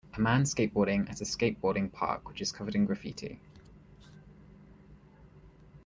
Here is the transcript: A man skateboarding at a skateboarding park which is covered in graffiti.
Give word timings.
A 0.15 0.19
man 0.19 0.45
skateboarding 0.45 1.07
at 1.11 1.21
a 1.21 1.25
skateboarding 1.25 1.91
park 1.91 2.27
which 2.27 2.41
is 2.41 2.51
covered 2.51 2.73
in 2.73 2.87
graffiti. 2.87 3.39